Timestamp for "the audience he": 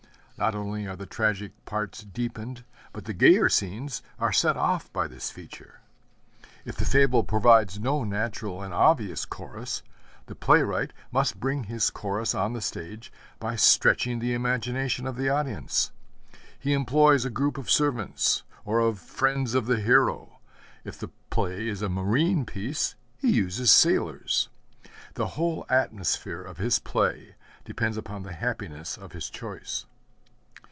15.15-16.73